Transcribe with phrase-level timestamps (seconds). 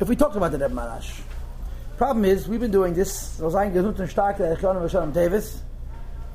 [0.00, 1.20] if we talked about the Rebbe Marash.
[1.96, 3.64] Problem is, we've been doing this, for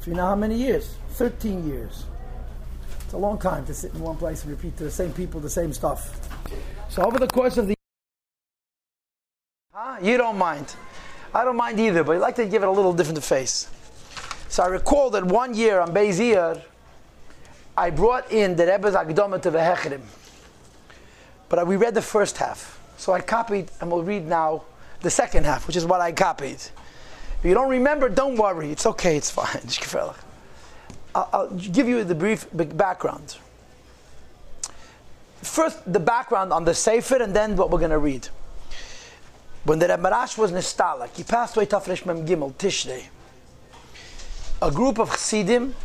[0.05, 0.97] you know how many years?
[1.11, 2.03] 13 years.
[3.05, 5.39] It's a long time to sit in one place and repeat to the same people
[5.39, 6.29] the same stuff.
[6.89, 7.75] So over the course of the
[9.73, 9.99] huh?
[10.01, 10.75] you don't mind.
[11.33, 13.69] I don't mind either, but I'd like to give it a little different face.
[14.49, 16.61] So I recall that one year on Beizir,
[17.77, 20.01] I brought in the Rebbe's Agdoma to the Hecherim.
[21.47, 22.82] But we read the first half.
[23.03, 24.63] So I copied, and we'll read now
[25.01, 26.55] the second half, which is what I copied.
[26.55, 28.71] If you don't remember, don't worry.
[28.71, 29.59] It's okay, it's fine.
[31.13, 33.35] I'll, I'll give you the brief background.
[35.41, 38.29] First, the background on the Sefer, and then what we're going to read.
[39.65, 43.03] When the Rebbe Marash was Nistalik, he passed away Tafresh Mem Gimel, Tishrei.
[44.61, 45.75] A group of Chassidim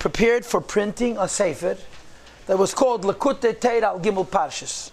[0.00, 1.76] prepared for printing a Sefer
[2.48, 4.90] that was called Lakute Teir al Gimel Parshas.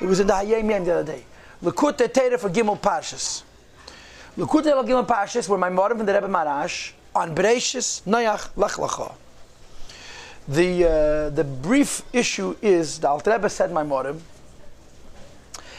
[0.00, 1.24] It was in the Hayom Yom the other day.
[1.62, 3.42] Lakute Teir for Gimel Parshas.
[4.36, 8.72] Lakute al Gimel Parshas were my mother from the Rebbe Marash on Bereshis Noach Lech
[8.72, 9.12] Lecha.
[10.46, 14.20] The, uh, the brief issue is the Alter Rebbe said my morim,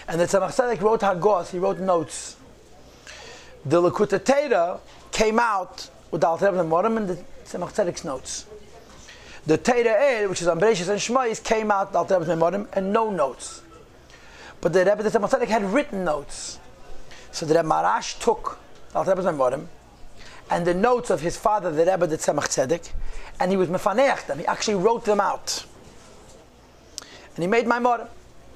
[0.07, 2.35] and the Tzemach Tzedek wrote Hagos, he wrote notes.
[3.65, 4.79] The Lakute Teira
[5.11, 8.45] came out with the Alter Rebbe and morim and the Tzemach Tzedek's notes.
[9.47, 12.91] The Teira which is on Bereshis and Shmois, came out the Alter Rebbe's morim and
[12.91, 13.61] no notes.
[14.61, 16.59] But the Rebbe, the Tzemach had written notes.
[17.31, 18.59] So the Rebbe Marash took
[18.93, 19.25] Alter Rebbe's
[20.51, 22.91] and the notes of his father, the Rebbe, the Tzemach Tzedek,
[23.39, 24.39] and he was mefaneach them.
[24.39, 25.63] He actually wrote them out.
[27.35, 28.07] And he made my morim.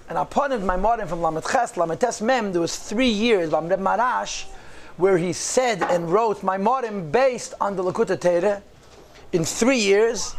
[0.10, 3.52] And upon him, my morim from Lamed Ches, Lamed Tes Mem, there was three years,
[3.52, 4.46] Lamed Marash,
[4.98, 8.62] where he said and wrote my morim based on the Lakuta Tere
[9.32, 10.36] in three years.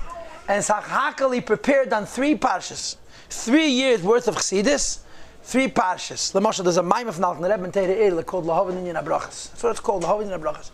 [0.49, 2.97] And Sachakali prepared on three parshas.
[3.31, 5.01] Three years worth of chassidus,
[5.45, 6.33] three parshas.
[6.33, 9.51] Lemosha, there's a maim of Naltan Rebbe and Tere called Lahovin in Abrachas.
[9.51, 10.71] That's what it's called, Lahovin in Abrachas.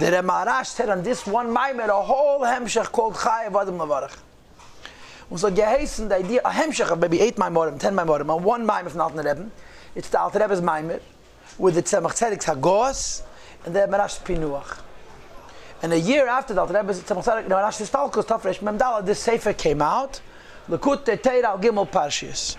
[0.00, 4.16] The Remarash said on this one Maimer, a whole Hemshech called Chayav Adam Lavarach.
[5.36, 8.90] So geheißen, the idea, a Hemshech of maybe eight Maimerim, ten Maimerim, and one Maimer
[8.90, 9.50] from Alten Rebbe,
[9.94, 11.00] it's the Alten Rebbe's Maimer,
[11.56, 13.22] with the Tzemach Tzedek's Hagos,
[13.64, 14.80] and the Remarash Pinuach.
[15.82, 19.20] And a year after the Alten Rebbe's Tzemach Tzedek, the Remarash Stalkos Tafresh Memdala, this
[19.20, 20.20] Sefer came out,
[20.68, 22.56] Lekut Teir Al Gimel Parshias.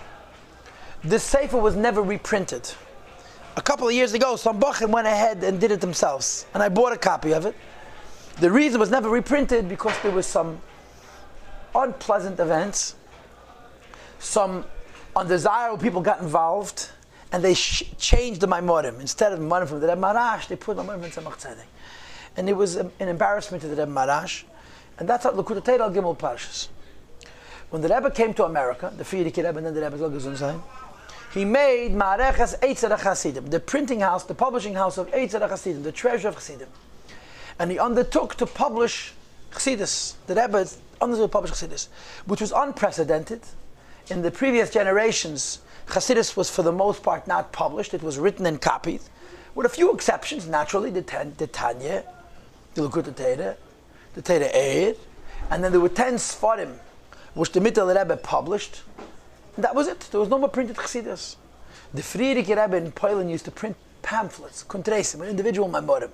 [1.04, 2.70] This Sefer was never reprinted
[3.56, 6.68] a couple of years ago, some Bachim went ahead and did it themselves, and I
[6.68, 7.54] bought a copy of it.
[8.40, 10.60] The reason it was never reprinted because there was some
[11.74, 12.94] unpleasant events,
[14.18, 14.64] some
[15.14, 16.90] undesirable people got involved,
[17.30, 19.00] and they sh- changed the Maimorim.
[19.00, 21.64] Instead of Maimorim from the Reb Marash, they put Maimorim in Tzemach Tzedek.
[22.36, 24.44] And it was an embarrassment to the Reb Marash,
[24.98, 26.68] and that's how Lakuta Teira Gimel Parshas.
[27.68, 30.62] When the Rebbe came to America, the Frierdiker Rebbe and then the Rebbe Zol
[31.32, 35.92] he made Ma'areches Eitzera Chasidim, the printing house, the publishing house of Eitzera Chasidim, the
[35.92, 36.68] treasure of Chasidim.
[37.58, 39.14] And he undertook to publish
[39.52, 40.66] Chassidus, the Rebbe
[41.00, 41.88] undertook to publish Chassidus,
[42.26, 43.40] which was unprecedented.
[44.10, 48.44] In the previous generations, Chassidus was for the most part not published, it was written
[48.44, 49.00] and copied,
[49.54, 52.04] with a few exceptions, naturally, the, ten, the Tanya,
[52.74, 53.56] the Likut Teire,
[54.14, 54.96] the Teire Eir,
[55.50, 56.76] and then there were ten Sfarim,
[57.34, 58.82] which the Mittel Rebbe published,
[59.58, 60.00] that was it.
[60.10, 61.36] There was no more printed Chassidus.
[61.92, 66.10] The Frierdiker Rebbe in Poland used to print pamphlets, Kuntresim, an individual memorim,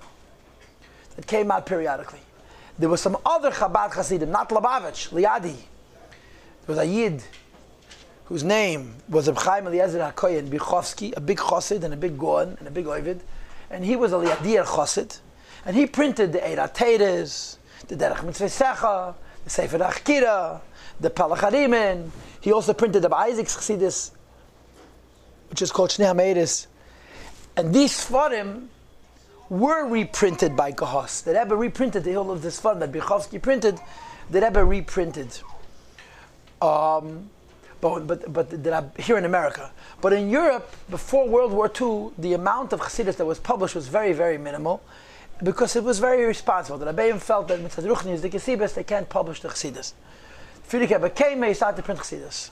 [1.16, 2.20] that came out periodically.
[2.78, 5.56] There was some other Chabad Chassidim, not Lubavitch, Liadi.
[6.66, 7.22] There was a Yid
[8.26, 12.68] whose name was Chaim Eliezer HaKoyen Bichovsky, a big Chassid and a big Goan and
[12.68, 13.22] a big Ovid.
[13.70, 15.18] And he was a Liadir Chassid.
[15.64, 20.60] And he printed the Eira Teres, the Derech Mitzvosecha, the Sefer Achkira,
[21.00, 22.10] the Palacharimin,
[22.40, 24.10] he also printed the Isaac's Chassidus,
[25.50, 26.66] which is called Shnei HaMeiris.
[27.56, 28.68] And these Sfarim
[29.48, 31.24] were reprinted by Kehos.
[31.24, 33.78] The Rebbe reprinted the whole of this Sfarim that Bichovsky printed,
[34.30, 35.38] the Rebbe reprinted.
[36.60, 37.30] Um,
[37.80, 38.52] but, but, but
[38.98, 39.70] here in America.
[40.00, 43.88] But in Europe, before World War II, the amount of Chassidus that was published was
[43.88, 44.82] very, very minimal
[45.42, 46.78] because it was very irresponsible.
[46.78, 49.92] The Rebbeim felt that Ruchni is the Kesibas, they can't publish the Chassidus.
[50.68, 52.50] Frierdiker became he started to print Chassidus.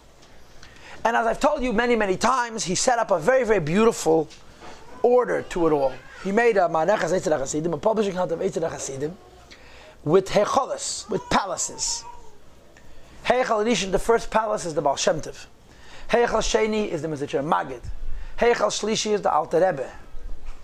[1.05, 4.29] And as I've told you many, many times, he set up a very, very beautiful
[5.03, 5.93] order to it all.
[6.25, 9.17] He made a Manechas Eitzah Chassidim, a publishing house of Eitzah Chassidim,
[10.03, 12.05] with Hecholis, with palaces.
[13.27, 15.47] Heichal Rishon, the first palace is the Baal Shem Tov.
[16.09, 17.83] Heichal Sheni is the Mezritcher Maggid.
[18.39, 19.91] Heichal Shlishi is the Alter Rebbe.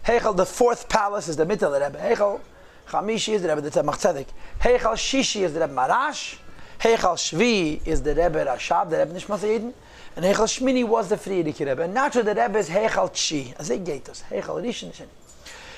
[0.05, 1.98] Heichal, the fourth palace is the Mittel Rebbe.
[1.98, 2.40] Heichal
[2.88, 4.26] Chamishi is the Rebbe, the Tzemach Tzedek.
[4.60, 6.38] Heichal Shishi is the Rebbe Marash.
[6.82, 9.73] Heichal Shvi is the Rebbe Rashab, the Rebbe Nishmas Eden.
[10.17, 11.82] And Heichal Shmini was the Frierdiker Rebbe.
[11.82, 13.55] And naturally the Rebbe is Heichal Chi.
[13.56, 14.25] As they gate us.
[14.29, 15.06] Heichal Rishon.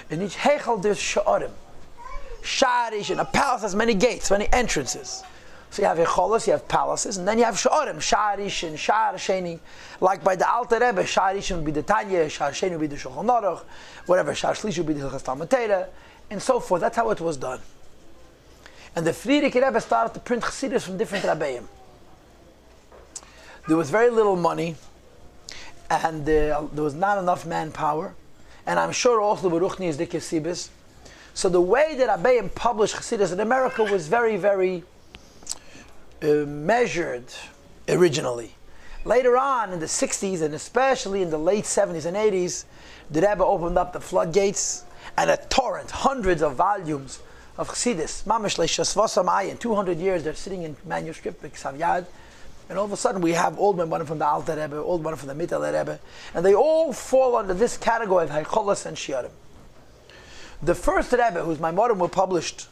[0.08, 1.50] In each Heichal there's Sha'arim.
[2.40, 5.22] Sharish, and a palace has many gates, many entrances.
[5.68, 9.12] So you have Echolos, you have palaces, and then you have Sha'arim, Sharish and Shar
[9.14, 9.60] Sheni.
[10.00, 12.96] Like by the Alter Rebbe, Sharish would be the Tanya, Shar Sheni would be the
[12.96, 13.62] Shulchan Aruch,
[14.06, 15.88] whatever, Shar Shlish would be the Hilchas
[16.30, 16.80] and so forth.
[16.80, 17.60] That's how it was done.
[18.96, 21.64] And the Frierdiker Rebbe started to print Chassidus from different Rabbeim.
[23.66, 24.76] There was very little money,
[25.90, 28.14] and uh, there was not enough manpower,
[28.66, 30.68] and I'm sure also the Baruchni is the Kesibis.
[31.32, 34.84] So the way that Rabbeim published Chassidus in America was very, very
[36.22, 37.24] uh, measured
[37.88, 38.54] originally.
[39.04, 42.64] Later on, in the 60s, and especially in the late 70s and 80s,
[43.10, 44.84] the Rebbe opened up the floodgates,
[45.18, 47.18] and a torrent, hundreds of volumes
[47.56, 52.06] of Chassidus, Mamish Leishasvasam 200 years, they're sitting in manuscript, Yad,
[52.68, 55.14] and all of a sudden we have old men from the Alter Rebbe, old one
[55.16, 56.00] from the Mittel Rebbe,
[56.34, 59.30] and they all fall under this category of Haycholas and Shiarim.
[60.62, 62.68] The first Rebbe, whose Maimorim were published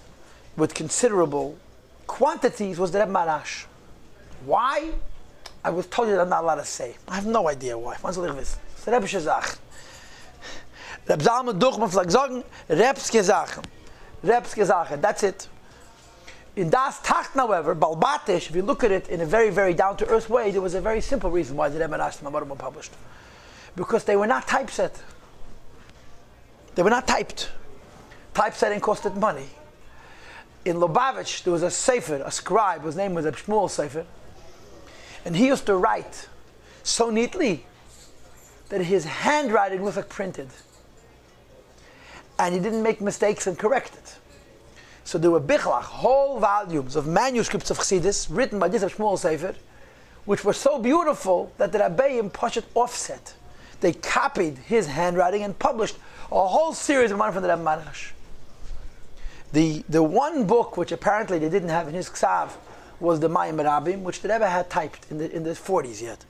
[0.57, 1.59] with considerable
[2.07, 3.67] quantities, was the Rebbe Maharash.
[4.47, 4.91] Why?
[5.65, 6.97] I was told you that I'm not allowed to say.
[7.07, 7.95] I have no idea why.
[7.95, 8.35] Ich wissen?
[8.35, 9.59] Das ist Rebbe'sche Sache.
[11.09, 13.63] Reb Zalman Duchman vielleicht sagen, Rebske Sachen.
[14.23, 15.49] That's it.
[16.55, 20.29] In Das Tacht, however, Balbatish, if you look at it in a very, very down-to-earth
[20.29, 22.93] way, there was a very simple reason why the Rebbe and Maimorim were published.
[23.75, 25.03] Because they were not typeset.
[26.75, 27.51] They were not typed
[28.35, 29.47] typesetting costed money.
[30.65, 34.07] In Lubavitch, there was a sefer, a scribe, whose name was a Shmuel Sefer,
[35.25, 36.29] and he used to write
[36.83, 37.67] so neatly
[38.69, 40.49] that his handwriting was like printed.
[42.43, 44.19] And he didn't make mistakes and correct it.
[45.05, 49.55] So there were bichlach, whole volumes of manuscripts of Chassidus written by this Shmuel Sefer,
[50.25, 53.35] which were so beautiful that the Rabbeim Pashat offset.
[53.81, 55.97] They copied his handwriting and published
[56.33, 58.11] a whole series of money from the Rebbe Maharash.
[59.53, 62.51] The, the one book which apparently they didn't have in his Ksav
[62.99, 66.25] was the Mayim Rabim, which the Rebbe had typed in the, in the 40s yet.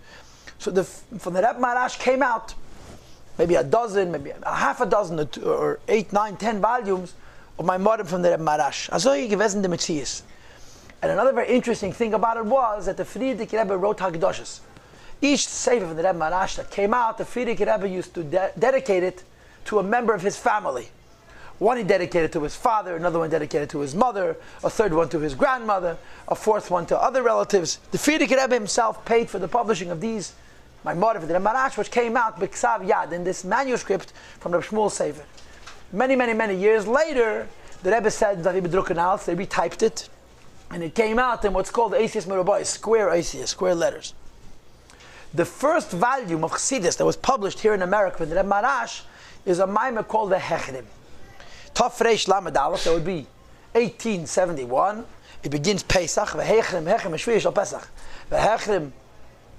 [0.58, 2.52] So the, from the Rebbe Maharash came out
[3.38, 7.14] maybe a dozen, maybe a half a dozen, or, two, or eight, nine, ten volumes
[7.58, 8.92] of my modern from the Rebbe Maharash.
[8.92, 10.22] Also, gewesen the Metzias.
[11.02, 14.60] And another very interesting thing about it was that the Frierdiker Rebbe wrote Hagdoshes.
[15.20, 18.52] Each sefer from the Rebbe Maharash that came out, the Frierdiker Rebbe used to de-
[18.58, 19.24] dedicate it
[19.66, 20.88] to a member of his family.
[21.58, 25.08] One he dedicated to his father, another one dedicated to his mother, a third one
[25.10, 25.96] to his grandmother,
[26.26, 27.78] a fourth one to other relatives.
[27.92, 30.34] The Frierdiker Rebbe himself paid for the publishing of these,
[30.84, 34.90] my mother, the Marash, which came out B'Ksav Yad in this manuscript from the Shmuel
[34.90, 35.24] Sefer.
[35.92, 37.48] Many, many, many years later,
[37.82, 40.08] the Rebbe said that he bedrucken out, they retyped it,
[40.70, 44.14] and it came out in what's called the Asius Merabai, square Asius, square letters.
[45.34, 49.02] The first volume of Chassidus that was published here in America in the Marash
[49.44, 50.84] is a mimer called the Hechrim.
[51.74, 53.26] Tafresh Lamed that would be
[53.72, 55.06] 1871.
[55.42, 57.88] It begins Pesach, Vehechrim, Hechrim, Shvir Shal Pesach.
[58.30, 58.92] Vehechrim,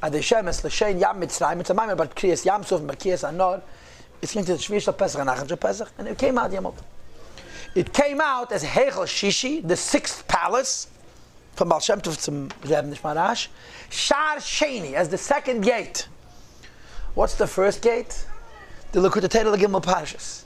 [0.03, 1.61] Adeshemes, L'Shein, Yam Mitzrayim.
[1.61, 3.61] It's a mimer about Kriyas Yam Suf, about Anor.
[4.21, 5.89] It's linked to Shvir Shal Pesach, Anachem Shal Pesach.
[5.97, 6.75] And it came out Yamot.
[7.73, 10.87] It came out as Hechel Shishi, the sixth palace,
[11.53, 13.47] from Baal Shem Tov to Reb Nishmarash.
[13.89, 16.09] Shar Sheni, as the second gate.
[17.13, 18.25] What's the first gate?
[18.91, 20.43] The Torah Gimel Parshas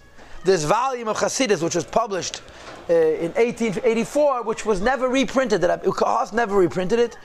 [0.48, 2.42] this volume of Hasidus, which was published
[2.90, 5.62] uh, in 1884, which was never reprinted.
[5.62, 7.18] That Ukahas never reprinted it,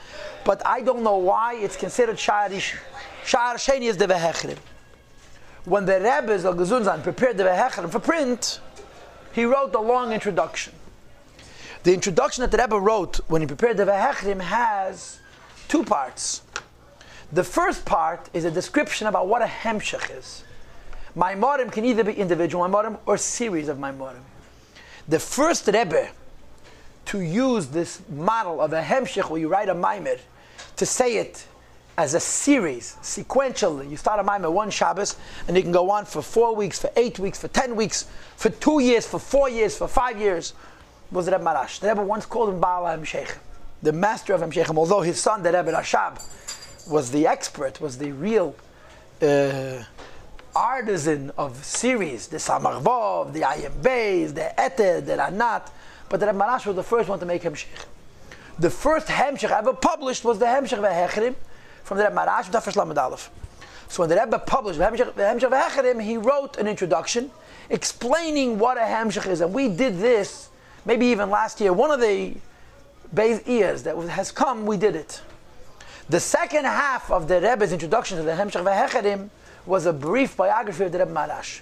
[0.45, 4.57] but I don't know why it's considered Sha'ar Sheni is the Vehechrim.
[5.65, 6.57] When the Rebbe's of
[7.03, 8.59] prepared the Vehechrim for print,
[9.33, 10.73] he wrote a long introduction.
[11.83, 15.19] The introduction that the Rebbe wrote when he prepared the Vehechrim has
[15.69, 16.41] two parts.
[17.31, 20.43] The first part is a description about what a Hemshech is.
[21.15, 24.21] Maimorim can either be individual Maimorim or series of Maimorim.
[25.07, 26.09] The first Rebbe
[27.05, 30.19] to use this model of a Hemshech where you write a Maimir
[30.77, 31.45] to say it
[31.97, 33.89] as a series, sequentially.
[33.89, 35.15] You start a Maimir one Shabbos
[35.47, 38.49] and you can go on for four weeks, for eight weeks, for ten weeks, for
[38.49, 40.53] two years, for four years, for five years,
[41.11, 41.79] was Rebbe Maharash.
[41.79, 43.37] The Rebbe once called him Baal Hemshech,
[43.83, 48.11] the master of Hemshechim, although his son, the Rebbe Rashab, was the expert, was the
[48.13, 48.55] real
[49.21, 49.83] uh,
[50.55, 55.69] artisan of series, the Samarvov, the Ayim Beis, the Eted, the Ranat,
[56.09, 57.85] but the Rebbe was the first one to make Hemshech.
[58.59, 61.35] The first Hemshech ever published was the Hemshech Vehechrim
[61.83, 63.31] from the Maharash, the first Lamed Aleph.
[63.87, 67.31] So when the Rebbe published the Hemshech Vehechrim, he wrote an introduction
[67.69, 69.41] explaining what a Hemshech is.
[69.41, 70.49] And we did this,
[70.85, 72.35] maybe even last year, one of the
[73.13, 75.21] Beis ears that has come, we did it.
[76.09, 79.29] The second half of the Rebbe's introduction to the Hemshech Vehecherim
[79.65, 81.61] was a brief biography of the Rebbe Maharash.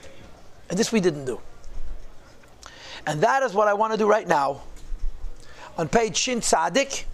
[0.70, 1.40] And this we didn't do.
[3.06, 4.62] And that is what I want to do right now.
[5.78, 7.06] On page Shin Tzadik,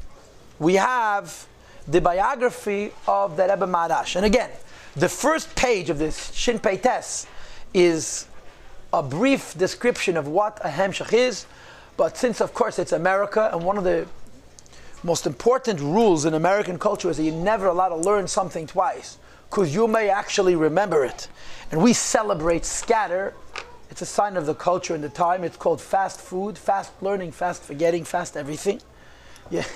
[0.59, 1.47] we have
[1.87, 4.15] the biography of the Rebbe Maharash.
[4.15, 4.49] And again,
[4.95, 7.27] the first page of this Shin Peites
[7.73, 8.27] is
[8.91, 11.45] a brief description of what a Hemshech is.
[11.97, 14.07] But since, of course, it's America, and one of the
[15.03, 19.17] most important rules in American culture is that you're never allowed to learn something twice,
[19.49, 21.27] because you may actually remember it.
[21.71, 23.33] And we celebrate scatter.
[23.89, 25.43] It's a sign of the culture and the time.
[25.43, 28.81] It's called fast food, fast learning, fast forgetting, fast everything.
[29.49, 29.65] Yeah.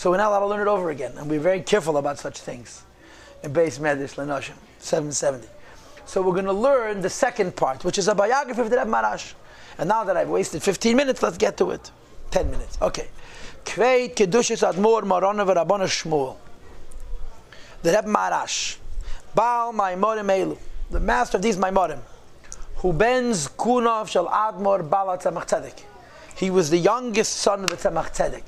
[0.00, 2.40] So we're not allowed to learn it over again, and we're very careful about such
[2.40, 2.84] things.
[3.42, 5.46] In base Medish Lenoshim, 770.
[6.06, 8.90] So we're going to learn the second part, which is a biography of the Rebbe
[8.90, 9.34] Maharash.
[9.76, 11.90] And now that I've wasted 15 minutes, let's get to it.
[12.30, 12.78] 10 minutes.
[12.80, 13.08] Okay.
[13.66, 16.38] Kveit Kedushis Admor Marona Rabbana Shmuel.
[17.82, 18.78] The Rebbe Maharash.
[19.34, 20.58] Baal Maimorim Elu.
[20.90, 22.00] The master of these Maimorim.
[22.76, 25.82] Who bends Kunov Shal Admor Bala Tzemach Tzedek.
[26.36, 28.44] He was the youngest son of the Tzemach Tzedek.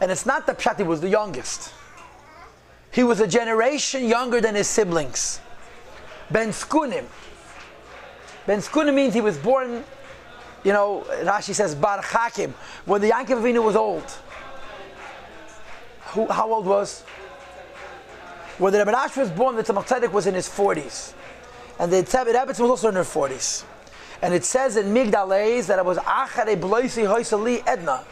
[0.00, 1.72] And it's not that Pshat he was the youngest.
[2.90, 5.40] He was a generation younger than his siblings.
[6.30, 7.04] Ben Skunim.
[8.46, 9.84] Ben Skunim means he was born,
[10.64, 14.04] you know, Rashi says Bar Hakim, when the Yankov was old.
[16.08, 17.04] Who, how old was?
[18.58, 21.12] When the Rebbe Ash was born, the Tzemach Tzedek was in his 40s.
[21.78, 23.64] And the Rebbe was also in her 40s.
[24.20, 28.02] And it says in Migdal that it was Achare Bloisi Hoysali Edna.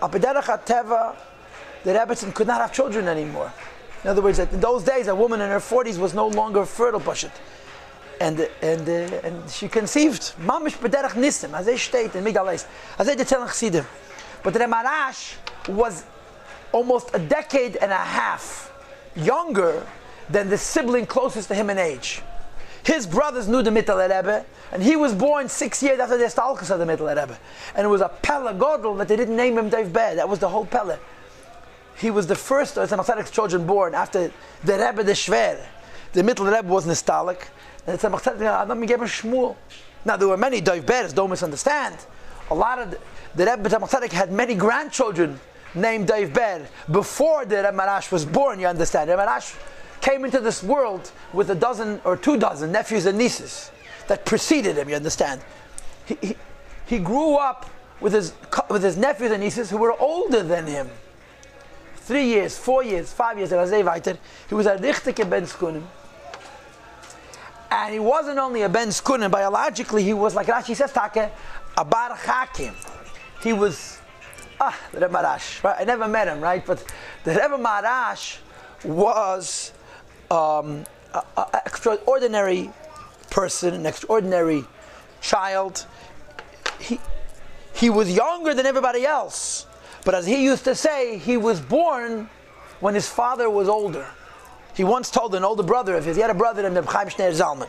[0.00, 1.14] Apederach Teva,
[1.84, 3.52] the Rebbetzin could not have children anymore.
[4.02, 7.00] In other words, in those days, a woman in her 40s was no longer fertile,
[7.00, 7.32] Pashit.
[8.22, 10.32] And, and, uh, and she conceived.
[10.40, 12.66] Mamish Bederach Nisim, as they state in Migdal.
[12.98, 13.84] As they tell Chassidim.
[14.42, 15.34] But the Marash
[15.68, 16.04] was
[16.72, 18.70] almost a decade and a half
[19.22, 19.86] younger
[20.28, 22.22] than the sibling closest to him in age.
[22.84, 26.70] His brothers knew the Mittel Rebbe, and he was born six years after the Stalkus
[26.70, 27.38] of the Mittel Rebbe.
[27.74, 30.18] And it was a Pella Godel that they didn't name him Dave Bed.
[30.18, 30.98] That was the whole Pella.
[31.96, 34.32] He was the first of Tzemach children born after
[34.64, 35.62] the Rebbe the Shver.
[36.12, 37.48] The Mittel Rebbe was Nistalik,
[37.86, 39.56] and the Tzemach Tzedek gave him Shmuel.
[40.04, 41.96] Now there were many Dave Beds, don't misunderstand.
[42.50, 42.98] A lot of the,
[43.34, 45.38] the Rebbe Tzemach had many grandchildren
[45.74, 49.10] named Dave Ber before the Rebbe Marash was born, you understand.
[49.10, 49.56] Rebbe Marash
[50.00, 53.70] came into this world with a dozen or two dozen nephews and nieces
[54.08, 55.40] that preceded him, you understand.
[56.06, 56.36] He, he,
[56.86, 58.32] he grew up with his,
[58.68, 60.88] with his nephews and nieces who were older than him.
[61.96, 65.84] Three years, four years, five years, he was a Richtike Ben Skunim.
[67.70, 71.30] And he wasn't only a Ben Skunim, biologically, he was, like Rashi says, Take,
[71.76, 72.74] a Bar Hakim.
[73.44, 73.99] He was,
[74.60, 75.76] ah, the Rebbe Marash, right?
[75.80, 76.64] I never met him, right?
[76.64, 76.84] But
[77.24, 78.38] the Rebbe Marash
[78.84, 79.72] was
[80.30, 82.70] um, an extraordinary
[83.30, 84.64] person, an extraordinary
[85.20, 85.86] child.
[86.78, 87.00] He,
[87.74, 89.66] he was younger than everybody else.
[90.04, 92.28] But as he used to say, he was born
[92.80, 94.06] when his father was older.
[94.74, 97.32] He once told an older brother of his, he had a brother named Chaim Shneir
[97.32, 97.68] Zalman.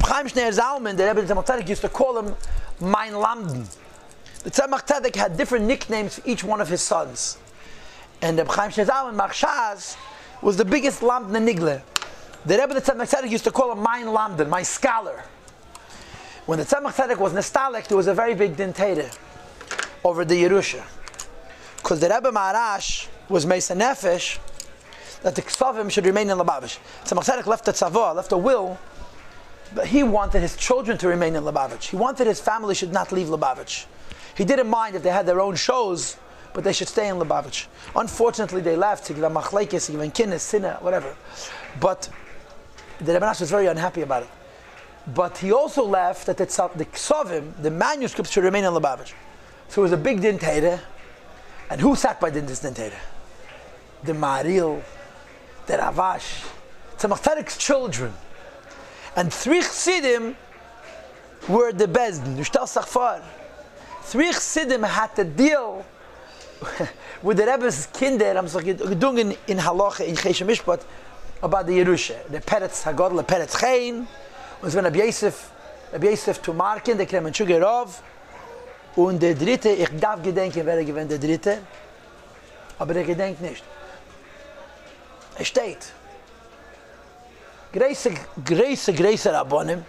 [0.00, 2.34] Chaim Shneir Zalman, the Rebbe Tzedek used to call him
[2.80, 3.66] Mein Lamden.
[4.44, 7.38] The Tzemach Tzedek had different nicknames for each one of his sons.
[8.20, 9.96] And Reb Chaim Shneir Zalman, Machshaz,
[10.42, 11.80] was the biggest Lamden Nigle.
[12.44, 15.24] The Rebbe the Tzemach Tzedek used to call him Mein Lamden, my scholar.
[16.44, 19.16] When the Tzemach Tzedek was nostalgic, there was a very big dintata
[20.04, 20.84] over the Yerusha.
[21.76, 24.38] Because the Rebbe Maharash was Mesa Nefesh,
[25.22, 26.78] that the Ksavim should remain in Lubavitch.
[27.04, 28.78] Tzemach Tzedek left a tzavah, left a will,
[29.74, 31.84] but he wanted his children to remain in Lubavitch.
[31.84, 33.86] He wanted his family should not leave Lubavitch.
[34.36, 36.16] He didn't mind if they had their own shows,
[36.52, 37.66] but they should stay in Lubavitch.
[37.94, 41.16] Unfortunately, they left whatever.
[41.80, 42.08] But
[43.00, 44.28] the Rebbe was very unhappy about it.
[45.14, 49.12] But he also left that the, ksavim, the manuscripts, should remain in Lubavitch.
[49.68, 50.38] So it was a big din
[51.70, 52.92] And who sat by this din
[54.04, 54.82] The Maril,
[55.66, 56.46] the Ravash,
[56.96, 58.12] Tzemach children.
[59.16, 60.36] And three chassidim
[61.48, 63.22] were the Bezdin, Nushtal Sachfar.
[64.04, 65.84] Three chassidim had to deal
[67.22, 68.46] with the Rebbe's kinder, I'm
[68.98, 70.82] doing in Halacha, in Chesha Mishpat,
[71.42, 72.16] about the Yerusha.
[72.30, 74.06] The Peretz Hagodl, the Peretz Chain,
[74.60, 75.50] was when Rabbi Yosef,
[75.90, 78.02] Rabbi Yosef to Markin, der Kremen Shugerov,
[78.96, 81.58] und der dritte, ich darf gedenken, wer gewinnt der dritte,
[82.78, 83.64] aber er gedenkt nicht.
[85.36, 85.92] Er steht.
[87.72, 88.10] Grace,
[88.44, 89.82] grace, grace Rabbonim,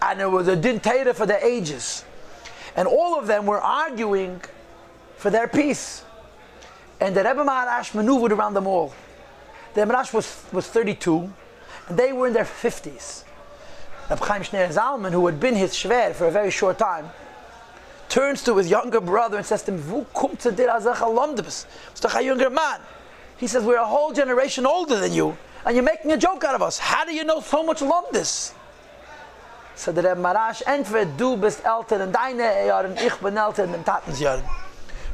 [0.00, 2.04] and it was a din for the ages.
[2.78, 4.40] And all of them were arguing
[5.16, 6.04] for their peace.
[7.00, 8.94] And the Rebbe Maharash maneuvered around them all.
[9.74, 11.28] The Marash was, was 32,
[11.88, 13.24] and they were in their 50s.
[14.08, 17.10] Reb Chaim Zalman, who had been his shver for a very short time,
[18.08, 20.06] turns to his younger brother and says to him,
[20.54, 22.80] dir als a younger man.
[23.38, 26.54] He says, we're a whole generation older than you, and you're making a joke out
[26.54, 26.78] of us.
[26.78, 28.54] How do you know so much Lomdes?
[29.78, 33.62] So der Reb Marash, entweder du bist älter in deine eh, Jahren, ich bin älter
[33.62, 34.42] in den Tatens Jahren.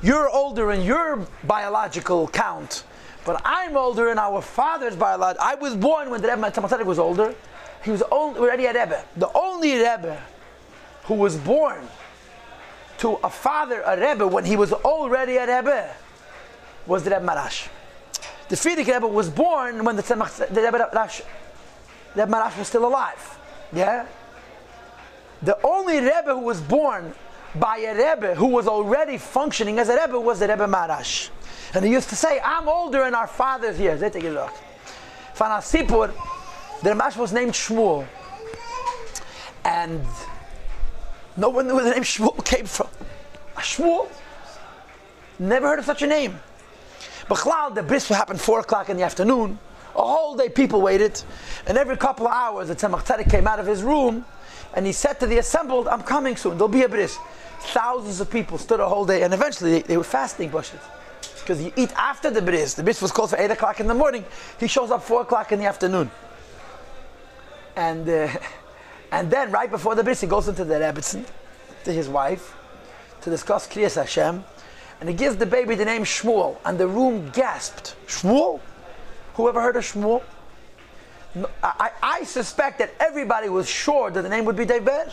[0.03, 2.85] You're older in your biological count,
[3.27, 5.47] but I'm older in our father's biological.
[5.47, 7.35] I was born when the Rebbe Tzemach was older.
[7.83, 9.05] He was only, already a Rebbe.
[9.19, 10.17] The only Rebbe
[11.05, 11.87] who was born
[12.99, 15.91] to a father, a Rebbe, when he was already a Rebbe,
[16.87, 17.69] was the Rebbe Marash.
[18.49, 21.21] The Frierdiker Rebbe was born when the, Tzemach, the Rebbe Marash,
[22.15, 23.39] Rebbe Marash was still alive.
[23.71, 24.07] Yeah?
[25.45, 27.13] The only Rebbe who was born
[27.55, 31.29] by a Rebbe who was already functioning as a Rebbe was the Rebbe Marash.
[31.75, 34.01] And he used to say, I'm older in our father's years.
[34.01, 36.13] Van Asipur,
[36.83, 38.07] the Ramash was named Shmuel.
[39.65, 40.01] And
[41.37, 42.89] no one knew where the name Shmuel came from.
[43.57, 44.09] A Shmuel?
[45.39, 46.41] Never heard of such a name.
[47.29, 49.59] But the bris would happen 4 o'clock in the afternoon.
[49.95, 51.21] A whole day people waited.
[51.67, 54.25] And every couple of hours, the Tzemach came out of his room
[54.75, 56.59] and he said to the assembled, I'm coming soon.
[56.59, 57.19] There'll be a bris.
[57.61, 60.81] Thousands of people stood a whole day and eventually they, they were fasting bushes.
[61.41, 62.75] Because you eat after the bris.
[62.75, 64.25] The bris was called for 8 o'clock in the morning.
[64.59, 66.11] He shows up 4 o'clock in the afternoon.
[67.77, 68.29] And, uh,
[69.13, 71.25] and then right before the bris, he goes into the Rebbitzin
[71.85, 72.57] to his wife
[73.21, 74.45] to discuss Kriyas Hashem.
[75.01, 76.57] And he gives the baby the name Shmuel.
[76.65, 77.95] And the room gasped.
[78.07, 78.61] Shmuel?
[79.35, 80.23] Whoever heard of Shmuel?
[81.63, 85.13] I, I, suspect that everybody was sure that the name would be David.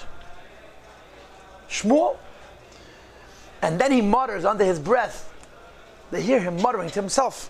[1.68, 2.18] Shmuel.
[3.62, 5.28] And then he mutters under his breath.
[6.12, 7.50] They hear him muttering to himself.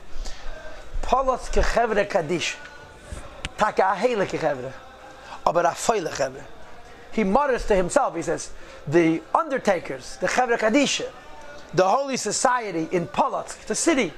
[1.02, 2.56] Palos kechevre kadish.
[3.58, 4.72] Taka ahele kechevre.
[5.46, 6.46] Aber chevre.
[7.12, 8.16] He mutters to himself.
[8.16, 8.52] He says,
[8.88, 11.10] the undertakers, the chevre kadisha,
[11.74, 14.14] the holy society in Polotsk, the city,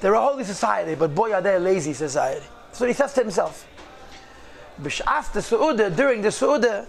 [0.00, 2.44] they're a holy society, but boy are they a lazy society.
[2.74, 3.66] So he says to himself.
[4.78, 6.86] The Su'udah, during the Su'udah,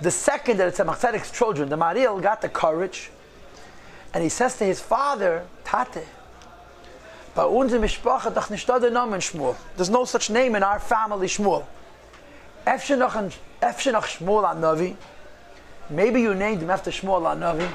[0.00, 3.10] the second that it's a Tzedek's children, the Maril, got the courage,
[4.14, 6.06] and he says to his father, Tate,
[7.36, 9.56] Name.
[9.76, 11.64] There's no such name in our family, Shmuel.
[12.66, 12.98] Efshe
[13.62, 14.96] Shmuel Navi.
[15.88, 17.68] Maybe you named him after Shmuel Navi.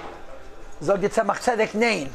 [0.82, 2.10] Sag jetzt Tzemach Tzedek, nein.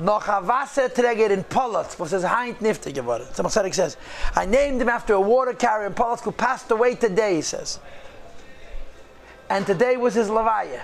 [0.00, 3.26] Noch a Wasserträger in Polotsk, was is heint nifte geworden.
[3.32, 3.96] Tzedek says,
[4.34, 7.78] I named him after a water carrier in Polotsk who passed away today, he says.
[9.48, 10.82] And today was his Levaya.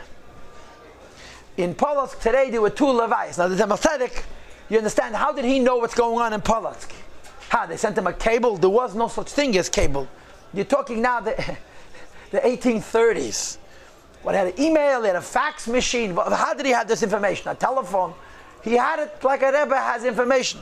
[1.57, 3.39] In Polotsk today there were two Levayas.
[3.39, 4.23] Now the Tzedek,
[4.69, 6.93] you understand, how did he know what's going on in Polotsk?
[7.49, 8.57] How, they sent him a cable?
[8.57, 10.09] There was no such thing as cable.
[10.53, 11.33] You're talking now the,
[12.31, 13.59] the 1830s.
[14.23, 16.17] What had an email, they had a fax machine.
[16.17, 17.49] How did he have this information?
[17.49, 18.13] A telephone.
[18.67, 20.59] He had it like a Rebbe has information.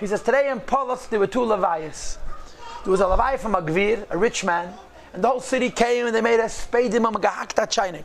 [0.00, 2.16] He says, today in Polos there were two Levias.
[2.84, 4.72] There was a Levi from a Gvir, a rich man,
[5.12, 8.04] and the whole city came and they made a spadim a gahakta chinik.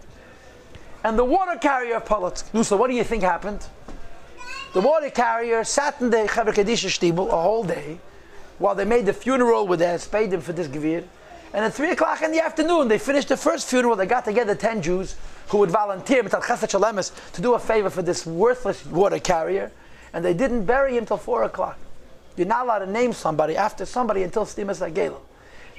[1.06, 3.66] And the water carrier of Polotsk, so what do you think happened?
[4.74, 8.00] The water carrier sat in the Chaver Kedisha Stiebel a whole day
[8.60, 11.06] while they made the funeral with their spadim for this Gvir.
[11.54, 13.96] And at 3 o'clock in the afternoon, they finished the first funeral.
[13.96, 15.16] They got together 10 Jews
[15.50, 19.72] who would volunteer to do a favor for this worthless water carrier.
[20.14, 21.78] And they didn't bury him till 4 o'clock.
[22.36, 25.20] You're not allowed to name somebody after somebody until Stimas Agelo.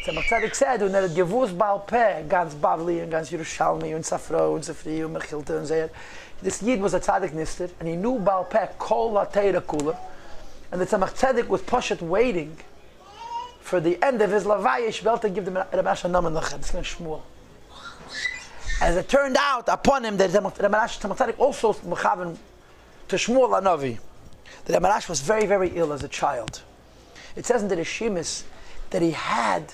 [0.05, 4.65] Tzemach Tzedek said, und er gewusst Balpe, ganz Bavli und ganz Yerushalmi und Safro und
[4.65, 5.91] Safri und Mechilte und Zayed.
[6.43, 9.97] This Yid was a Tzaddik Nister, and he knew Balpe, Kol La Kula.
[10.71, 12.57] And the Tzemach Tzedek was Poshet waiting
[13.65, 16.61] for the end of his Lavayish belt to give them a Ramasha Naman Lachem.
[16.83, 17.23] Shmuel.
[18.83, 22.37] As it turned out upon him that the Ramarash Tzadik also mechaven
[23.09, 23.99] to Shmuel Anavi.
[24.67, 26.61] The Ramarash was very, very ill as a child.
[27.37, 28.43] It says in the Rishimis
[28.91, 29.73] that he had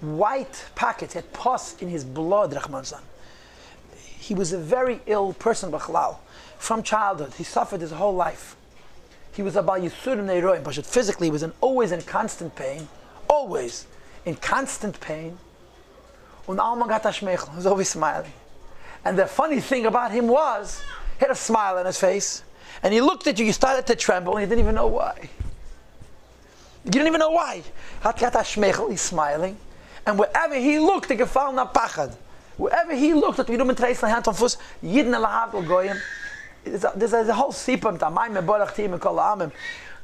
[0.00, 2.82] white pockets, had pus in his blood, Rahman
[4.18, 6.16] He was a very ill person, Bachlal.
[6.56, 8.56] From childhood, he suffered his whole life.
[9.34, 12.88] He was a Bal Yisurim Neiroim, but physically he was in, always in constant pain
[13.32, 13.86] always
[14.24, 15.38] in constant pain.
[16.46, 16.58] Was
[17.66, 18.32] always smiling.
[19.04, 20.82] And the funny thing about him was,
[21.18, 22.42] he had a smile on his face,
[22.82, 25.30] and he looked at you, you started to tremble, and you didn't even know why.
[26.84, 27.62] You didn't even know why.
[28.90, 29.56] He's smiling.
[30.04, 32.16] And wherever he looked, the na pachad.
[32.56, 35.96] Wherever he looked, at wiederum treis na hand on fuss, yidden ala havdel goyim.
[36.64, 37.98] There's a, a whole sipam.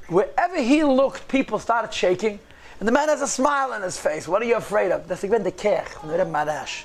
[0.08, 2.38] Wherever he looked, people started shaking.
[2.78, 4.28] And the man has a smile on his face.
[4.28, 5.08] What are you afraid of?
[5.08, 6.84] That's again the kech.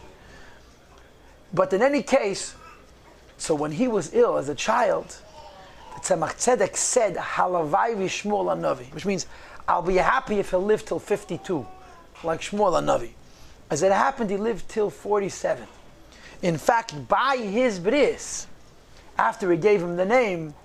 [1.53, 2.55] But in any case,
[3.37, 5.15] so when he was ill as a child,
[5.93, 9.27] the Tzemach Tzedek said, Halavai v'Shmuel Anavi, which means,
[9.67, 11.65] I'll be happy if he'll live till 52,
[12.23, 13.11] like Shmuel Anavi.
[13.69, 15.67] As it happened, he lived till 47.
[16.41, 18.47] In fact, by his bris,
[19.17, 20.55] after he gave him the name,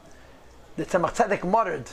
[0.76, 1.90] the Tzemach Tzedek muttered,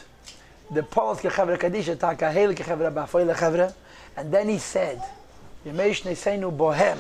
[0.71, 3.73] the Kechevra Kadisha Taka Lechevra,
[4.17, 5.01] and then he said,
[5.65, 6.97] Yemesh Neseinu Bohem,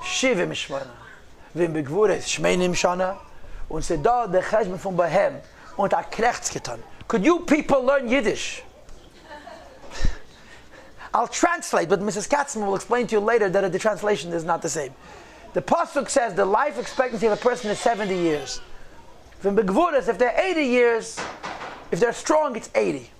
[0.00, 0.86] Shivim
[1.54, 3.16] Vim Begvures Shmeinim Shana,
[3.70, 5.40] und se da von Bohem,
[5.76, 6.80] und Krechts getan.
[7.08, 8.62] Could you people learn Yiddish?
[11.14, 12.28] I'll translate, but Mrs.
[12.28, 14.92] Katzman will explain to you later that the translation is not the same.
[15.52, 18.60] The Pasuk says the life expectancy of a person is 70 years.
[19.42, 21.18] If they're 80 years,
[21.90, 23.10] if they're strong, it's 80.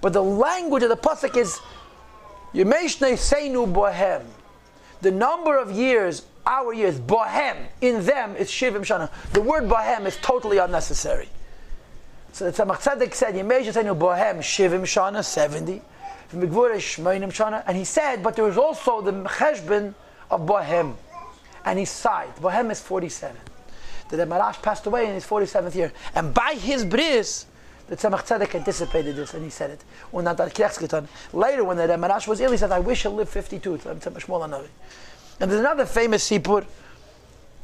[0.00, 1.58] But the language of the Pasuk is
[2.54, 4.24] Yemeshne Seinu Bohem.
[5.00, 9.10] The number of years, our years, Bohem, in them is Shivim Shana.
[9.32, 11.28] The word Bohem is totally unnecessary.
[12.32, 15.82] So the Tzemach Tzedek said, Yemeshne Seinu Bohem, Shivim Shana, 70.
[16.30, 19.94] And he said, but there was also the Cheshbon
[20.30, 20.94] of Bohem.
[21.64, 22.36] And he sighed.
[22.36, 23.34] Bohem is 47.
[24.10, 25.90] The Marash passed away in his 47th year.
[26.14, 27.46] And by his bris,
[27.88, 29.82] the Tzemach Tzedek anticipated this and he said it.
[30.12, 33.80] Later, when the Marash was ill, he said, I wish I lived 52.
[33.84, 34.00] And
[35.50, 36.66] there's another famous Sipur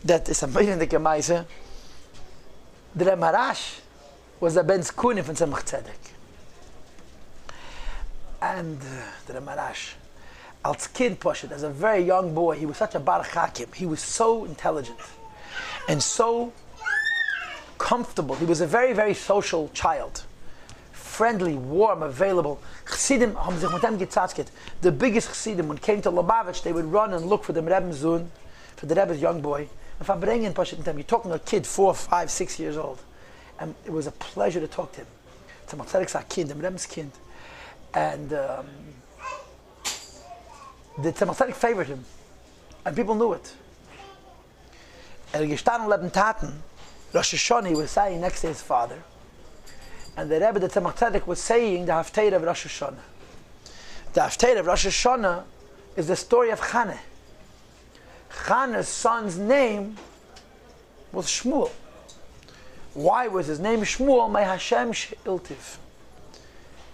[0.04, 1.44] that is amazing the Gemaise.
[2.94, 3.80] The Marash
[4.40, 6.14] was the Ben Skuni from Tzemach Tzedek
[8.44, 9.94] and uh, the Marash.
[10.64, 13.74] Als Kind Poshet, as a very young boy, he was such a bar chakim.
[13.74, 14.98] He was so intelligent
[15.88, 16.52] and so
[17.78, 18.34] comfortable.
[18.34, 20.24] He was a very, very social child.
[20.92, 22.60] Friendly, warm, available.
[22.86, 28.02] The biggest Chassidim, when came to Lubavitch, they would run and look for the Rebbe's
[28.02, 28.26] Zun,
[28.76, 29.68] for the Rebbe's young boy.
[29.98, 33.00] And verbringen Poshet in You're talking to a kid, four, five, six years old.
[33.60, 35.06] And it was a pleasure to talk to him.
[35.68, 37.12] Tzemach Tzedek's kind, the Rebbe's kind.
[37.94, 38.66] And um,
[40.98, 42.04] the Tzemach favored him.
[42.84, 43.54] And people knew it.
[45.34, 46.52] Er gestanden leben Taten.
[47.14, 49.00] Rosh Hashanah was saying next to his father.
[50.16, 52.98] And the Rebbe, the Tzemach Tzedek, was saying the Haftarah of Rosh Hashanah.
[54.12, 55.44] The Haftarah of Rosh Hashanah
[55.94, 56.98] is the story of Chaneh.
[58.46, 59.96] Chaneh's son's name
[61.12, 61.70] was Shmuel.
[62.94, 64.28] Why was his name Shmuel?
[64.28, 65.78] My Hashem She'iltiv.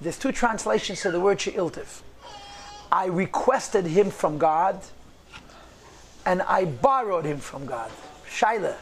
[0.03, 2.03] There's two translations to the word she'iltiv.
[2.93, 4.81] I requested him from God,
[6.27, 7.91] and I borrowed him from God.
[8.29, 8.77] Shaila.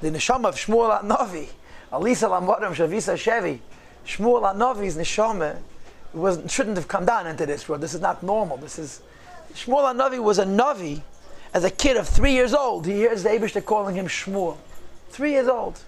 [0.00, 1.48] The neshama of Shmuel Navi,
[1.92, 3.58] Alisa Lamodim Shavisa Shevi,
[4.06, 5.58] Shmuel Navi's neshama
[6.12, 7.82] was shouldn't have come down into this world.
[7.82, 8.56] This is not normal.
[8.56, 9.02] This is
[9.54, 11.02] Shmuel Navi was a Navi
[11.52, 12.86] as a kid of three years old.
[12.86, 14.56] He hears the Abishta calling him Shmuel.
[15.10, 15.80] Three years old.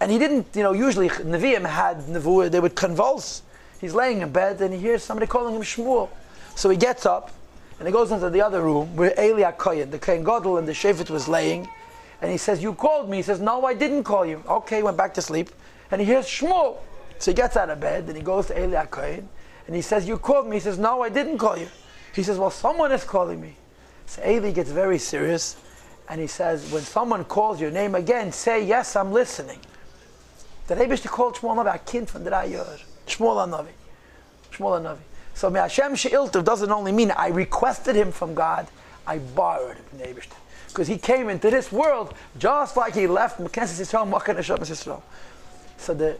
[0.00, 3.42] And he didn't, you know, usually Nevi'im had Nevuah, they would convulse.
[3.80, 6.10] He's laying in bed and he hears somebody calling him Shmuel.
[6.54, 7.32] So he gets up
[7.78, 10.72] and he goes into the other room where Eli Kohen, the Kohen Gadol and the
[10.72, 11.68] Shefet was laying.
[12.22, 13.18] And he says, You called me.
[13.18, 14.42] He says, No, I didn't call you.
[14.48, 15.50] Okay, went back to sleep.
[15.90, 16.78] And he hears Shmuel.
[17.18, 19.28] So he gets out of bed and he goes to Eli Kohen
[19.66, 20.56] and he says, You called me.
[20.56, 21.68] He says, No, I didn't call you.
[22.14, 23.56] He says, Well, someone is calling me.
[24.06, 25.56] So Eli gets very serious
[26.08, 29.58] and he says, When someone calls your name again, say, Yes, I'm listening.
[30.68, 32.82] Der Rebbe called Shmuel Navi a kind von drei Jahren.
[33.06, 33.72] Shmuel Navi.
[34.52, 34.98] Shmuel Navi.
[35.34, 38.68] So Hashem She'iltiv doesn't only mean I requested him from God,
[39.06, 40.22] I borrowed from the
[40.68, 45.02] Because he came into this world just like he left Knesset Yisrael, Makkah Neshem Yisrael.
[45.76, 46.16] So the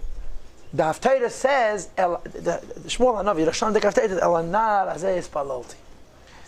[0.75, 5.75] the Haftarah says, el, the, the Shmuel Navi, Rashon the Haftarah, El Anar Azeh.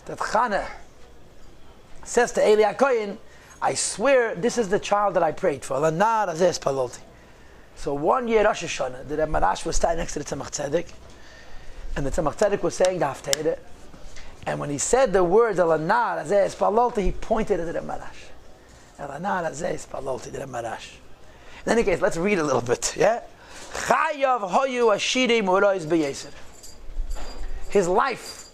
[0.05, 0.67] That Chana
[2.03, 3.17] says to Eli HaKoyin,
[3.61, 5.75] I swear this is the child that I prayed for.
[5.75, 6.99] El Anar Azeh Palolti.
[7.77, 10.91] So one year Rosh Hashanah, the Marash was standing next to the Tzemach Tzedek,
[11.95, 13.57] and the Tzemach Tzedek was saying the Haftarah,
[14.47, 18.31] and when he said the words Elanar Azeh Espalolti, he pointed at the Marash.
[18.97, 20.95] Elanar Azeh Espalolti, the Marash.
[21.65, 22.95] In any case, let's read a little bit.
[22.97, 23.21] Yeah,
[23.73, 26.31] Chayav Hoyu Ashiri Murois Beyeser.
[27.69, 28.45] His life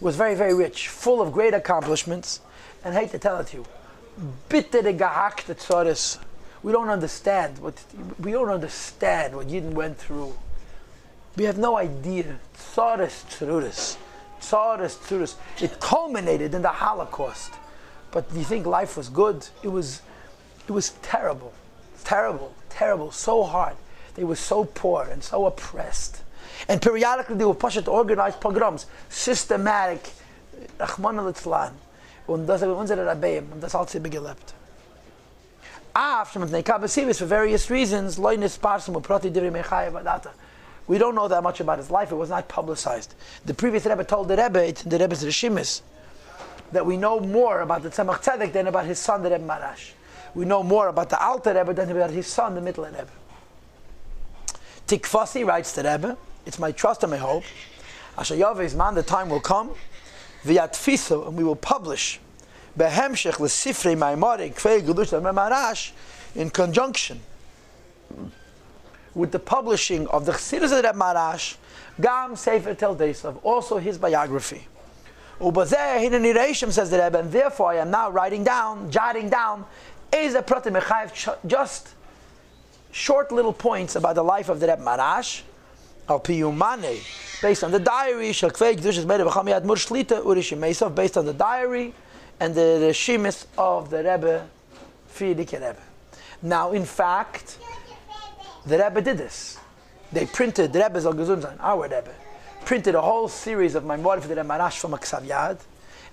[0.00, 2.40] was very, very rich, full of great accomplishments,
[2.84, 3.64] and I hate to tell it to you,
[4.48, 6.18] bitte de gehakte Tzoris
[6.66, 7.80] we don't understand what
[8.18, 10.34] we don't understand what Yidden went through.
[11.36, 12.40] We have no idea.
[12.56, 13.96] Tzaris tzuris.
[14.40, 15.34] Tzaris tzuris.
[15.60, 17.52] It culminated in the Holocaust.
[18.10, 19.46] But do you think life was good?
[19.62, 20.02] It was
[20.66, 21.52] it was terrible.
[22.04, 23.76] Terrible, terrible, so hard.
[24.14, 26.22] They were so poor and so oppressed.
[26.68, 30.10] And periodically they were push it to organize pogroms, systematic,
[30.78, 31.72] Rahman al
[32.26, 34.54] Und das haben unsere Rabbeim, und das hat sie begelebt.
[35.94, 40.30] After mit for various reasons, loinis parsum proti divri mechaya vadata.
[40.86, 42.12] We don't know that much about his life.
[42.12, 43.14] It was not publicized.
[43.44, 45.82] The previous Rebbe told the Rebbe, it's in the Rebbe's Rishimis,
[46.72, 49.92] that we know more about the Tzemach Tzedek than about his son, the Rebbe Marash.
[50.34, 53.08] We know more about the Alter Rebbe than about his son, the Middle Rebbe.
[54.86, 57.44] Tikfasi writes to Rebbe, it's my trust and my hope,
[58.16, 59.70] Asher is man, the time will come,
[60.44, 62.20] v'yatfisu, and we will publish,
[62.78, 65.90] behemshech l'sifrei maimarik, kvei gedush Maharash,
[66.36, 67.20] in conjunction
[69.16, 71.56] with the publishing of the Chassidus of the Reb Maharash,
[71.98, 74.68] Gam Sefer Tel Desav, also his biography.
[75.40, 79.64] Ubazeh Hinan says the Rebbe, and therefore I am now writing down, jotting down,
[80.12, 80.76] is a Pratim
[81.46, 81.88] just
[82.92, 85.42] short little points about the life of the Rebbe Maharash,
[86.10, 87.02] Al Piyumane,
[87.40, 91.32] based on the diary, Shalkvei Kedushas Meir B'cham Mur Shlita Urishim Mesav, based on the
[91.32, 91.94] diary
[92.38, 94.46] and the Rishimis of the Rebbe,
[95.10, 95.76] Frierdiker Rebbe.
[96.42, 97.58] Now, in fact,
[98.66, 99.58] the Rebbe did this.
[100.12, 102.12] They printed, the Rebbe Zalgazunzan, our Rebbe,
[102.64, 105.20] printed a whole series of Maimor for the Rebbe Marash from Aksav.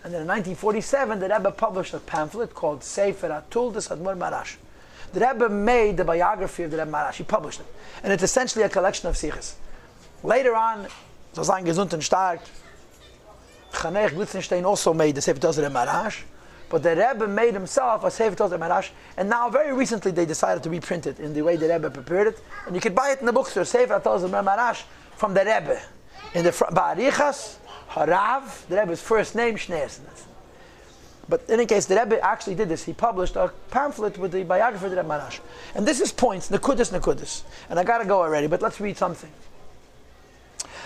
[0.03, 4.55] And then in 1947, the Rebbe published a pamphlet called Sefer Atul des Admor Marash.
[5.13, 7.15] The Rebbe made the biography of the Rebbe Marash.
[7.15, 7.65] He published it.
[8.03, 9.55] And it's essentially a collection of sikhs.
[10.23, 10.87] Later on,
[11.33, 12.41] Zazan Gesund und Stark,
[13.71, 16.23] Chanech Glitzenstein also made the Sefer des Marash.
[16.73, 20.63] But the Rebbe made himself a Sefer Torah Marash, and now very recently they decided
[20.63, 22.39] to reprint it in the way the Rebbe prepared it.
[22.65, 24.81] And you can buy it in the bookstore, Sefer Torah Marash,
[25.15, 25.79] from the Rebbe.
[26.33, 27.57] In the Ba'arichas,
[27.91, 29.99] Harav, the Rebbe's first name, Shnees.
[31.29, 32.83] But in any case, the Rebbe actually did this.
[32.83, 35.41] He published a pamphlet with the biography of the Rebbe Marash.
[35.75, 37.43] And this is points, Nekudis, Nekudis.
[37.69, 39.29] And I gotta go already, but let's read something.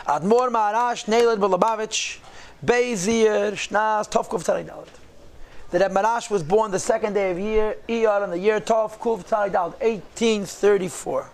[0.05, 2.19] Admor Marash, Neilad Bolabavich,
[2.65, 4.96] Beizir, Shnaz, Tovkov Tzaridalit
[5.71, 9.25] that Marash was born the second day of year, Iyar, in the year Tov, Kuv
[9.25, 11.29] Tzadal, 1834.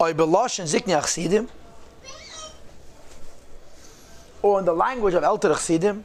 [0.00, 1.48] Oy Belosh and Zikni Achsidim,
[4.40, 6.02] or in the language of Elter Achsidim,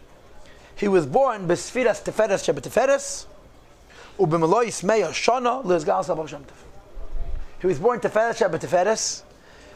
[0.76, 3.26] he was born Besfiras Teferes Shebet Teferes,
[4.20, 6.46] Ubemelois Meir Shana Lizgal Sabach Shem
[7.60, 9.24] He was born Teferes Shebet Teferes,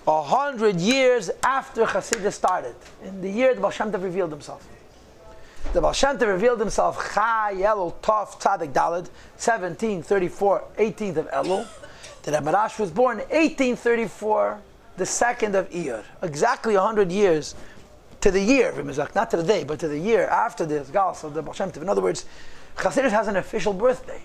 [0.08, 4.68] a hundred years after Chassidus started, in the year the Baal Shem Tov revealed himself.
[5.74, 11.68] The Baal Shem Tov revealed himself Chai Elul Tov Tzadik Dalad, 1734, 18th of Elul.
[12.24, 14.60] The Marash was born 1834,
[14.98, 17.56] the second of Iyar, exactly hundred years
[18.22, 18.74] to the year,
[19.16, 21.72] not to the day, but to the year after the Gals of the Baal Shem
[21.72, 21.82] Tov.
[21.84, 22.26] In other words,
[22.76, 24.22] Chassidus has an official birthday.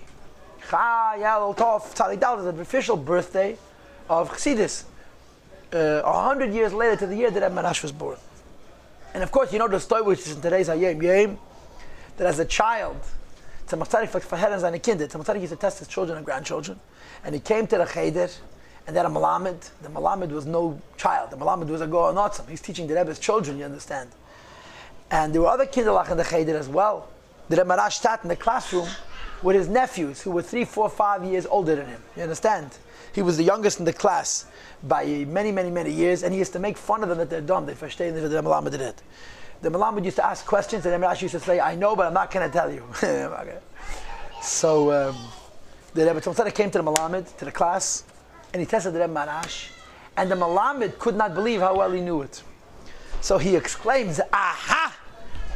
[0.69, 3.57] Chai Elul Tov Tzadik Dalad is an official birthday
[4.09, 4.31] of
[5.73, 8.17] Uh, a hundred years later to the year that Marash was born.
[9.13, 11.37] And of course, you know the story which is in today's Hayom Yom,
[12.15, 12.95] that as a child,
[13.67, 15.07] Tzemach Tzaddik verherren seine Kinder.
[15.07, 16.79] Tzemach Tzaddik used to test his children and grandchildren.
[17.25, 18.29] And he came to the Cheder,
[18.85, 19.69] and then a Malamed.
[19.81, 21.31] The Malamed was no child.
[21.31, 22.47] The Malamed was a Goa Notzim.
[22.49, 24.09] He's teaching the Rebbe's children, you understand.
[25.11, 27.09] And there were other Kinderlach in the Cheder as well.
[27.49, 28.87] The Rebbe Marash sat in the classroom
[29.43, 32.01] with his nephews, who were three, four, five years older than him.
[32.15, 32.77] You understand?
[33.13, 34.45] He was the youngest in the class
[34.83, 37.41] by many, many, many years, and he used to make fun of them that they're
[37.41, 37.65] dumb.
[37.65, 39.01] They verstehen nicht, the Malamed did it.
[39.61, 42.07] The Malamed used to ask questions, and the Rashi used to say, I know, but
[42.07, 42.83] I'm not going to tell you.
[44.41, 45.17] so um,
[45.93, 48.03] the Rebbe Tzomtzadek came to the Malamed, to the class,
[48.53, 49.69] and he tested the Rebbe Marash,
[50.15, 52.43] and the Malamed could not believe how well he knew it.
[53.21, 54.95] So he exclaims, Aha!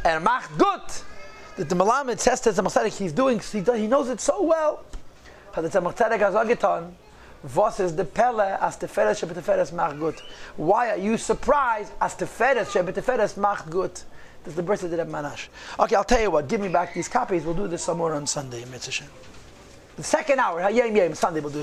[0.04, 1.04] Er macht gut!
[1.58, 4.42] That the Malamed says to the Tzomtzadek, he's doing, he does, he knows it so
[4.42, 4.84] well.
[5.56, 6.92] Der Tzomtzadek has getan,
[7.56, 10.22] was is the pele as the feres shebet feres macht gut?
[10.56, 14.04] Why are you surprised as the feres shebet feres macht gut?
[14.44, 15.48] That's the birthday of the Manash.
[15.80, 16.48] Okay, I'll tell you what.
[16.48, 17.44] Give me back these copies.
[17.44, 19.06] We'll do this some more on Sunday, Mitzvah.
[19.98, 21.60] The second hour, Yom Yom, Sunday, we'll do this.